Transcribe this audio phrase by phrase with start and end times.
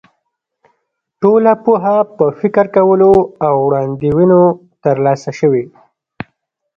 [1.21, 3.13] ټوله پوهه په فکر کولو
[3.47, 4.41] او وړاندوینو
[4.83, 5.63] تر لاسه شوې.